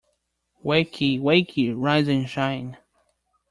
[0.65, 1.71] Wakey, wakey!
[1.77, 2.77] Rise and shine!